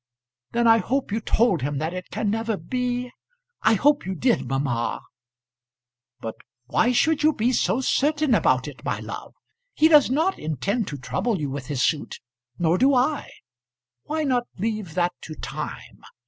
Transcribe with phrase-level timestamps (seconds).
[0.53, 3.11] "Then I hope you told him that it can never be?
[3.61, 4.99] I hope you did, mamma!"
[6.19, 9.35] "But why should you be so certain about it, my love?
[9.75, 12.19] He does not intend to trouble you with his suit,
[12.57, 13.29] nor do I.
[14.01, 16.01] Why not leave that to time?